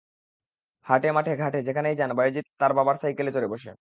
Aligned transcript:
হাটে, 0.85 1.09
মাঠে, 1.11 1.31
ঘাটে 1.37 1.59
যেখানেই 1.63 1.95
যান, 1.95 2.11
বায়েজিদ 2.13 2.45
তার 2.57 2.71
বাবার 2.73 2.95
সাইকেলে 2.95 3.31
চড়ে 3.33 3.47
বসে। 3.47 3.69